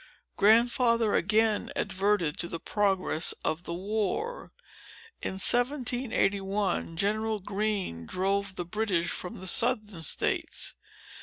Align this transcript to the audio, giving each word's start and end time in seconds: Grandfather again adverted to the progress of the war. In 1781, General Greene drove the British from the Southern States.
Grandfather 0.35 1.13
again 1.13 1.69
adverted 1.75 2.35
to 2.39 2.47
the 2.47 2.59
progress 2.59 3.35
of 3.45 3.65
the 3.65 3.73
war. 3.75 4.51
In 5.21 5.33
1781, 5.33 6.97
General 6.97 7.37
Greene 7.37 8.07
drove 8.07 8.55
the 8.55 8.65
British 8.65 9.11
from 9.11 9.35
the 9.35 9.45
Southern 9.45 10.01
States. 10.01 10.73